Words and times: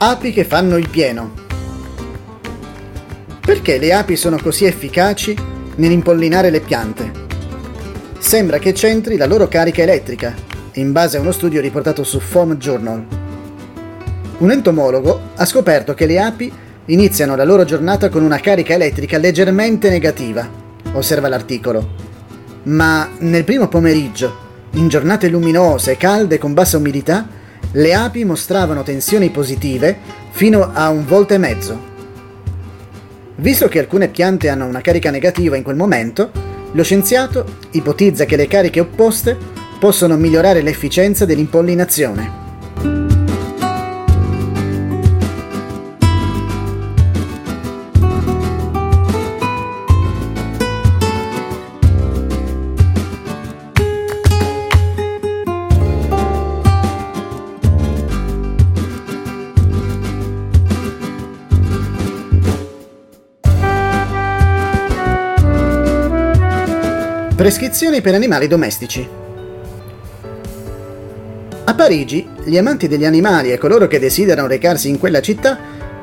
Api 0.00 0.32
che 0.32 0.44
fanno 0.44 0.76
il 0.76 0.88
pieno. 0.88 1.32
Perché 3.40 3.78
le 3.78 3.92
api 3.92 4.14
sono 4.14 4.38
così 4.40 4.64
efficaci 4.64 5.36
nell'impollinare 5.74 6.50
le 6.50 6.60
piante? 6.60 7.10
Sembra 8.20 8.60
che 8.60 8.70
c'entri 8.70 9.16
la 9.16 9.26
loro 9.26 9.48
carica 9.48 9.82
elettrica, 9.82 10.36
in 10.74 10.92
base 10.92 11.16
a 11.16 11.20
uno 11.20 11.32
studio 11.32 11.60
riportato 11.60 12.04
su 12.04 12.20
Foam 12.20 12.58
Journal. 12.58 13.04
Un 14.38 14.50
entomologo 14.52 15.20
ha 15.34 15.44
scoperto 15.44 15.94
che 15.94 16.06
le 16.06 16.20
api 16.20 16.52
iniziano 16.84 17.34
la 17.34 17.42
loro 17.42 17.64
giornata 17.64 18.08
con 18.08 18.22
una 18.22 18.38
carica 18.38 18.74
elettrica 18.74 19.18
leggermente 19.18 19.90
negativa, 19.90 20.48
osserva 20.92 21.26
l'articolo. 21.26 21.84
Ma 22.62 23.08
nel 23.18 23.42
primo 23.42 23.66
pomeriggio, 23.66 24.46
in 24.74 24.86
giornate 24.86 25.28
luminose, 25.28 25.96
calde 25.96 26.36
e 26.36 26.38
con 26.38 26.54
bassa 26.54 26.76
umidità, 26.76 27.37
le 27.72 27.94
api 27.94 28.24
mostravano 28.24 28.82
tensioni 28.82 29.30
positive 29.30 29.96
fino 30.30 30.70
a 30.72 30.88
un 30.88 31.04
volta 31.04 31.34
e 31.34 31.38
mezzo. 31.38 31.86
Visto 33.36 33.68
che 33.68 33.78
alcune 33.78 34.08
piante 34.08 34.48
hanno 34.48 34.66
una 34.66 34.80
carica 34.80 35.10
negativa 35.10 35.56
in 35.56 35.62
quel 35.62 35.76
momento, 35.76 36.30
lo 36.72 36.82
scienziato 36.82 37.44
ipotizza 37.72 38.24
che 38.24 38.36
le 38.36 38.48
cariche 38.48 38.80
opposte 38.80 39.36
possono 39.78 40.16
migliorare 40.16 40.62
l'efficienza 40.62 41.24
dell'impollinazione. 41.24 42.47
Prescrizioni 67.38 68.00
per 68.00 68.14
animali 68.14 68.48
domestici. 68.48 69.08
A 71.66 71.72
Parigi, 71.72 72.28
gli 72.42 72.58
amanti 72.58 72.88
degli 72.88 73.04
animali 73.04 73.52
e 73.52 73.58
coloro 73.58 73.86
che 73.86 74.00
desiderano 74.00 74.48
recarsi 74.48 74.88
in 74.88 74.98
quella 74.98 75.20
città 75.20 75.56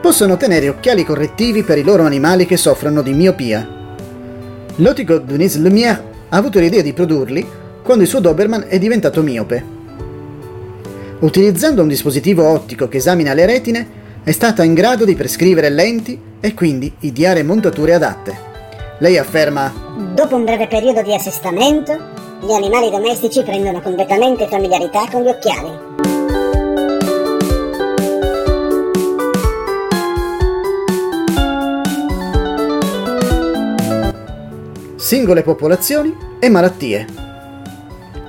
possono 0.00 0.38
tenere 0.38 0.70
occhiali 0.70 1.04
correttivi 1.04 1.64
per 1.64 1.76
i 1.76 1.82
loro 1.82 2.04
animali 2.04 2.46
che 2.46 2.56
soffrono 2.56 3.02
di 3.02 3.12
miopia. 3.12 3.68
L'otico 4.76 5.18
Denis 5.18 5.58
Lumière 5.58 6.02
ha 6.30 6.36
avuto 6.38 6.60
l'idea 6.60 6.80
di 6.80 6.94
produrli 6.94 7.46
quando 7.82 8.04
il 8.04 8.08
suo 8.08 8.20
Doberman 8.20 8.64
è 8.66 8.78
diventato 8.78 9.22
miope. 9.22 9.62
Utilizzando 11.18 11.82
un 11.82 11.88
dispositivo 11.88 12.48
ottico 12.48 12.88
che 12.88 12.96
esamina 12.96 13.34
le 13.34 13.44
retine, 13.44 13.88
è 14.24 14.32
stata 14.32 14.62
in 14.62 14.72
grado 14.72 15.04
di 15.04 15.14
prescrivere 15.14 15.68
lenti 15.68 16.18
e 16.40 16.54
quindi 16.54 16.90
ideare 17.00 17.42
montature 17.42 17.92
adatte. 17.92 18.47
Lei 19.00 19.16
afferma: 19.16 19.72
Dopo 20.12 20.34
un 20.34 20.44
breve 20.44 20.66
periodo 20.66 21.02
di 21.02 21.14
assestamento, 21.14 21.96
gli 22.40 22.50
animali 22.50 22.90
domestici 22.90 23.44
prendono 23.44 23.80
completamente 23.80 24.48
familiarità 24.48 25.04
con 25.08 25.22
gli 25.22 25.28
occhiali. 25.28 25.86
Singole 34.96 35.42
popolazioni 35.42 36.16
e 36.40 36.48
malattie. 36.48 37.06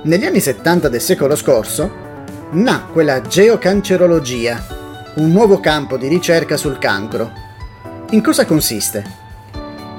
Negli 0.04 0.24
anni 0.24 0.40
70 0.40 0.88
del 0.88 1.00
secolo 1.00 1.34
scorso 1.34 2.08
nacque 2.52 3.02
la 3.02 3.20
geocancerologia, 3.20 4.64
un 5.16 5.32
nuovo 5.32 5.58
campo 5.58 5.96
di 5.96 6.06
ricerca 6.06 6.56
sul 6.56 6.78
cancro. 6.78 7.32
In 8.10 8.22
cosa 8.22 8.46
consiste? 8.46 9.19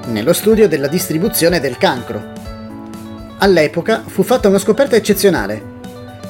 Nello 0.07 0.33
studio 0.33 0.67
della 0.67 0.87
distribuzione 0.87 1.59
del 1.59 1.77
cancro. 1.77 2.33
All'epoca 3.39 4.03
fu 4.05 4.23
fatta 4.23 4.47
una 4.47 4.59
scoperta 4.59 4.95
eccezionale. 4.95 5.79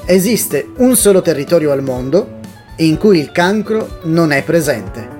Esiste 0.06 0.72
un 0.78 0.96
solo 0.96 1.22
territorio 1.22 1.72
al 1.72 1.84
mondo 1.84 2.40
in 2.78 2.98
cui 2.98 3.20
il 3.20 3.32
cancro 3.32 4.00
non 4.04 4.32
è 4.32 4.44
presente. 4.44 5.20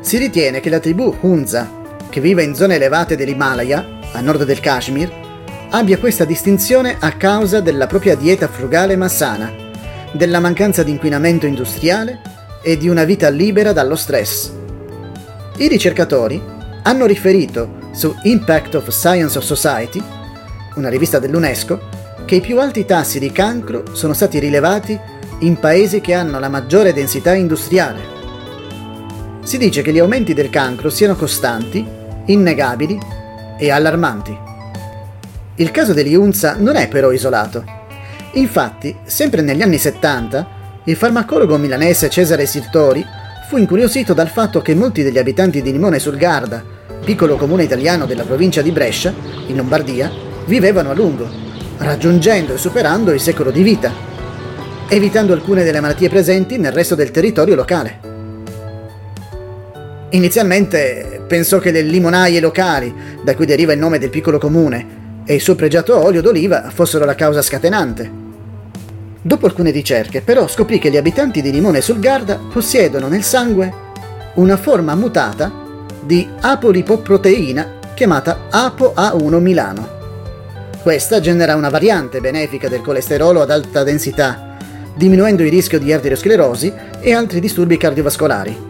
Si 0.00 0.16
ritiene 0.16 0.60
che 0.60 0.70
la 0.70 0.78
tribù 0.80 1.16
Hunza, 1.20 1.70
che 2.08 2.20
vive 2.20 2.42
in 2.42 2.54
zone 2.54 2.76
elevate 2.76 3.16
dell'Himalaya, 3.16 3.98
a 4.12 4.20
nord 4.20 4.44
del 4.44 4.60
Kashmir, 4.60 5.10
abbia 5.70 5.98
questa 5.98 6.24
distinzione 6.24 6.96
a 6.98 7.12
causa 7.12 7.60
della 7.60 7.86
propria 7.86 8.16
dieta 8.16 8.48
frugale 8.48 8.96
ma 8.96 9.08
sana, 9.08 9.52
della 10.12 10.40
mancanza 10.40 10.82
di 10.82 10.90
inquinamento 10.90 11.46
industriale 11.46 12.20
e 12.62 12.76
di 12.76 12.88
una 12.88 13.04
vita 13.04 13.28
libera 13.28 13.72
dallo 13.72 13.94
stress. 13.94 14.58
I 15.60 15.68
ricercatori 15.68 16.42
hanno 16.84 17.04
riferito 17.04 17.90
su 17.92 18.14
Impact 18.22 18.76
of 18.76 18.88
Science 18.88 19.36
of 19.36 19.44
Society, 19.44 20.02
una 20.76 20.88
rivista 20.88 21.18
dell'UNESCO, 21.18 21.78
che 22.24 22.36
i 22.36 22.40
più 22.40 22.58
alti 22.58 22.86
tassi 22.86 23.18
di 23.18 23.30
cancro 23.30 23.94
sono 23.94 24.14
stati 24.14 24.38
rilevati 24.38 24.98
in 25.40 25.58
paesi 25.58 26.00
che 26.00 26.14
hanno 26.14 26.38
la 26.38 26.48
maggiore 26.48 26.94
densità 26.94 27.34
industriale. 27.34 28.00
Si 29.42 29.58
dice 29.58 29.82
che 29.82 29.92
gli 29.92 29.98
aumenti 29.98 30.32
del 30.32 30.48
cancro 30.48 30.88
siano 30.88 31.14
costanti, 31.14 31.86
innegabili 32.24 32.98
e 33.58 33.70
allarmanti. 33.70 34.34
Il 35.56 35.70
caso 35.72 35.92
degli 35.92 36.14
Unza 36.14 36.56
non 36.58 36.76
è 36.76 36.88
però 36.88 37.12
isolato. 37.12 37.62
Infatti, 38.32 38.96
sempre 39.04 39.42
negli 39.42 39.60
anni 39.60 39.76
70, 39.76 40.48
il 40.84 40.96
farmacologo 40.96 41.58
milanese 41.58 42.08
Cesare 42.08 42.46
Sirtori 42.46 43.18
fu 43.50 43.56
incuriosito 43.56 44.14
dal 44.14 44.28
fatto 44.28 44.62
che 44.62 44.76
molti 44.76 45.02
degli 45.02 45.18
abitanti 45.18 45.60
di 45.60 45.72
Limone 45.72 45.98
sul 45.98 46.16
Garda, 46.16 46.62
piccolo 47.04 47.34
comune 47.34 47.64
italiano 47.64 48.06
della 48.06 48.22
provincia 48.22 48.62
di 48.62 48.70
Brescia, 48.70 49.12
in 49.48 49.56
Lombardia, 49.56 50.08
vivevano 50.44 50.90
a 50.90 50.94
lungo, 50.94 51.28
raggiungendo 51.78 52.54
e 52.54 52.58
superando 52.58 53.10
il 53.10 53.18
secolo 53.18 53.50
di 53.50 53.64
vita, 53.64 53.92
evitando 54.86 55.32
alcune 55.32 55.64
delle 55.64 55.80
malattie 55.80 56.08
presenti 56.08 56.58
nel 56.58 56.70
resto 56.70 56.94
del 56.94 57.10
territorio 57.10 57.56
locale. 57.56 57.98
Inizialmente 60.10 61.20
pensò 61.26 61.58
che 61.58 61.72
le 61.72 61.82
limonaie 61.82 62.38
locali, 62.38 62.94
da 63.24 63.34
cui 63.34 63.46
deriva 63.46 63.72
il 63.72 63.80
nome 63.80 63.98
del 63.98 64.10
piccolo 64.10 64.38
comune, 64.38 65.22
e 65.24 65.34
il 65.34 65.40
suo 65.40 65.56
pregiato 65.56 65.98
olio 65.98 66.22
d'oliva 66.22 66.70
fossero 66.72 67.04
la 67.04 67.16
causa 67.16 67.42
scatenante. 67.42 68.19
Dopo 69.22 69.46
alcune 69.46 69.70
ricerche, 69.70 70.22
però, 70.22 70.48
scoprì 70.48 70.78
che 70.78 70.90
gli 70.90 70.96
abitanti 70.96 71.42
di 71.42 71.50
Limone 71.50 71.82
sul 71.82 71.98
Garda 72.00 72.38
possiedono 72.50 73.06
nel 73.08 73.22
sangue 73.22 73.72
una 74.34 74.56
forma 74.56 74.94
mutata 74.94 75.52
di 76.02 76.26
apolipoproteina 76.40 77.78
chiamata 77.94 78.48
ApoA1 78.50 79.38
Milano. 79.38 79.98
Questa 80.82 81.20
genera 81.20 81.54
una 81.54 81.68
variante 81.68 82.20
benefica 82.20 82.68
del 82.68 82.80
colesterolo 82.80 83.42
ad 83.42 83.50
alta 83.50 83.82
densità, 83.82 84.56
diminuendo 84.94 85.42
il 85.42 85.50
rischio 85.50 85.78
di 85.78 85.92
arteriosclerosi 85.92 86.72
e 87.00 87.12
altri 87.12 87.40
disturbi 87.40 87.76
cardiovascolari. 87.76 88.68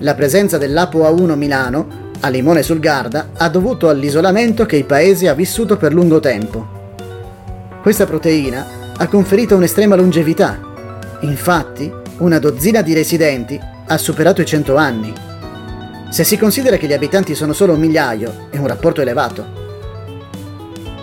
La 0.00 0.14
presenza 0.14 0.58
dell'ApoA1 0.58 1.34
Milano 1.36 2.08
a 2.20 2.28
Limone 2.28 2.62
sul 2.62 2.80
Garda 2.80 3.30
ha 3.34 3.48
dovuto 3.48 3.88
all'isolamento 3.88 4.66
che 4.66 4.76
il 4.76 4.84
paese 4.84 5.28
ha 5.28 5.34
vissuto 5.34 5.78
per 5.78 5.94
lungo 5.94 6.20
tempo. 6.20 6.78
Questa 7.80 8.04
proteina 8.04 8.79
ha 9.00 9.08
conferito 9.08 9.56
un'estrema 9.56 9.94
longevità. 9.94 10.60
Infatti, 11.20 11.90
una 12.18 12.38
dozzina 12.38 12.82
di 12.82 12.92
residenti 12.92 13.58
ha 13.86 13.96
superato 13.96 14.42
i 14.42 14.44
100 14.44 14.76
anni. 14.76 15.10
Se 16.10 16.22
si 16.22 16.36
considera 16.36 16.76
che 16.76 16.86
gli 16.86 16.92
abitanti 16.92 17.34
sono 17.34 17.54
solo 17.54 17.72
un 17.72 17.80
migliaio, 17.80 18.48
è 18.50 18.58
un 18.58 18.66
rapporto 18.66 19.00
elevato. 19.00 19.58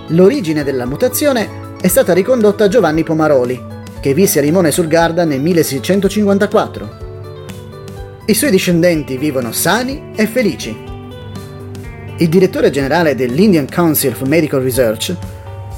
L'origine 0.10 0.64
della 0.64 0.86
mutazione 0.86 1.76
è 1.82 1.88
stata 1.88 2.14
ricondotta 2.14 2.66
a 2.66 2.68
Giovanni 2.68 3.04
Pomaroli, 3.04 3.60
che 4.00 4.14
visse 4.14 4.38
a 4.38 4.42
Limone 4.44 4.70
sul 4.70 4.88
Garda 4.88 5.26
nel 5.26 5.42
1654. 5.42 7.06
I 8.28 8.34
suoi 8.36 8.52
discendenti 8.52 9.18
vivono 9.18 9.52
sani 9.52 10.12
e 10.16 10.28
felici. 10.28 10.78
Il 12.18 12.30
direttore 12.30 12.70
generale 12.70 13.16
dell'Indian 13.16 13.68
Council 13.68 14.14
for 14.14 14.28
Medical 14.28 14.62
Research 14.62 15.16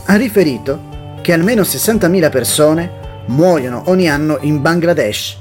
ha 0.03 0.15
riferito 0.15 0.88
che 1.21 1.33
almeno 1.33 1.61
60.000 1.61 2.29
persone 2.29 2.91
muoiono 3.27 3.83
ogni 3.87 4.09
anno 4.09 4.37
in 4.41 4.61
Bangladesh. 4.61 5.37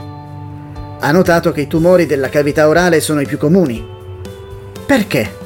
Ha 1.00 1.10
notato 1.12 1.52
che 1.52 1.62
i 1.62 1.66
tumori 1.66 2.06
della 2.06 2.28
cavità 2.28 2.68
orale 2.68 3.00
sono 3.00 3.20
i 3.20 3.26
più 3.26 3.38
comuni. 3.38 3.86
Perché? 4.86 5.36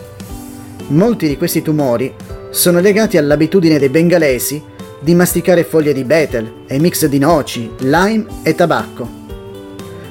Molti 0.88 1.28
di 1.28 1.36
questi 1.36 1.62
tumori 1.62 2.12
sono 2.50 2.80
legati 2.80 3.16
all'abitudine 3.16 3.78
dei 3.78 3.88
bengalesi 3.88 4.62
di 5.00 5.14
masticare 5.14 5.64
foglie 5.64 5.92
di 5.92 6.04
betel 6.04 6.64
e 6.66 6.78
mix 6.78 7.06
di 7.06 7.18
noci, 7.18 7.70
lime 7.78 8.26
e 8.42 8.54
tabacco. 8.54 9.20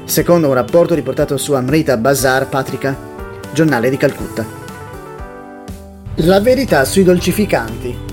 Secondo 0.03 0.47
un 0.47 0.53
rapporto 0.53 0.94
riportato 0.94 1.38
su 1.38 1.53
Amrita 1.53 1.95
Bazar 1.97 2.50
Patrika, 2.50 2.97
giornale 3.53 3.89
di 3.89 3.97
Calcutta. 3.97 4.45
La 6.15 6.41
verità 6.41 6.83
sui 6.83 7.03
dolcificanti. 7.03 8.10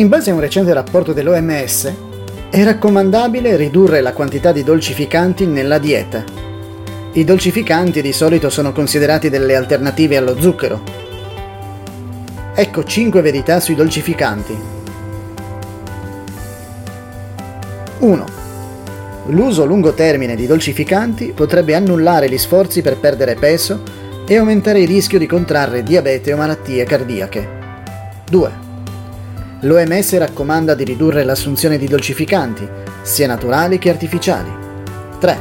In 0.00 0.08
base 0.08 0.30
a 0.30 0.34
un 0.34 0.40
recente 0.40 0.72
rapporto 0.72 1.12
dell'OMS, 1.12 1.92
È 2.48 2.64
raccomandabile 2.64 3.54
ridurre 3.54 4.00
la 4.00 4.14
quantità 4.14 4.50
di 4.50 4.64
dolcificanti 4.64 5.44
nella 5.44 5.76
dieta. 5.76 6.24
I 7.12 7.22
dolcificanti 7.22 8.00
di 8.00 8.10
solito 8.10 8.48
sono 8.48 8.72
considerati 8.72 9.28
delle 9.28 9.54
alternative 9.54 10.16
allo 10.16 10.40
zucchero. 10.40 10.82
Ecco 12.54 12.82
5 12.82 13.20
verità 13.20 13.60
sui 13.60 13.74
dolcificanti. 13.74 14.56
1. 17.98 18.24
L'uso 19.26 19.62
a 19.62 19.66
lungo 19.66 19.92
termine 19.92 20.34
di 20.34 20.46
dolcificanti 20.46 21.32
potrebbe 21.34 21.74
annullare 21.74 22.30
gli 22.30 22.38
sforzi 22.38 22.80
per 22.80 22.96
perdere 22.96 23.34
peso 23.34 23.82
e 24.26 24.38
aumentare 24.38 24.80
il 24.80 24.88
rischio 24.88 25.18
di 25.18 25.26
contrarre 25.26 25.82
diabete 25.82 26.32
o 26.32 26.38
malattie 26.38 26.84
cardiache. 26.84 27.48
2. 28.30 28.68
L'OMS 29.62 30.16
raccomanda 30.16 30.74
di 30.74 30.84
ridurre 30.84 31.22
l'assunzione 31.22 31.76
di 31.76 31.86
dolcificanti, 31.86 32.66
sia 33.02 33.26
naturali 33.26 33.78
che 33.78 33.90
artificiali. 33.90 34.50
3. 35.18 35.38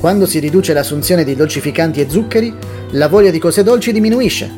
Quando 0.00 0.26
si 0.26 0.40
riduce 0.40 0.72
l'assunzione 0.72 1.22
di 1.22 1.36
dolcificanti 1.36 2.00
e 2.00 2.10
zuccheri, 2.10 2.52
la 2.90 3.06
voglia 3.06 3.30
di 3.30 3.38
cose 3.38 3.62
dolci 3.62 3.92
diminuisce. 3.92 4.50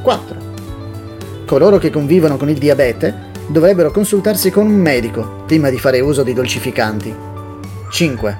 4. 0.00 0.36
Coloro 1.44 1.76
che 1.76 1.90
convivono 1.90 2.38
con 2.38 2.48
il 2.48 2.56
diabete 2.56 3.32
dovrebbero 3.48 3.90
consultarsi 3.90 4.50
con 4.50 4.64
un 4.64 4.80
medico 4.80 5.42
prima 5.46 5.68
di 5.68 5.78
fare 5.78 6.00
uso 6.00 6.22
di 6.22 6.32
dolcificanti. 6.32 7.14
5. 7.90 8.38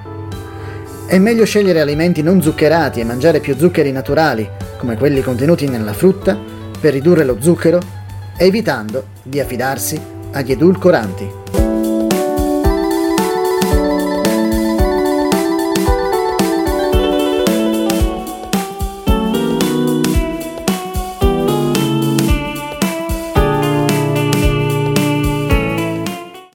È 1.05 1.19
meglio 1.19 1.45
scegliere 1.45 1.79
alimenti 1.79 2.23
non 2.23 2.41
zuccherati 2.41 3.01
e 3.01 3.05
mangiare 3.05 3.39
più 3.39 3.55
zuccheri 3.55 3.91
naturali, 3.91 4.49
come 4.79 4.97
quelli 4.97 5.21
contenuti 5.21 5.67
nella 5.67 5.93
frutta, 5.93 6.35
per 6.79 6.91
ridurre 6.91 7.23
lo 7.23 7.37
zucchero 7.39 8.03
evitando 8.37 9.07
di 9.23 9.39
affidarsi 9.39 9.99
agli 10.31 10.51
edulcoranti. 10.51 11.64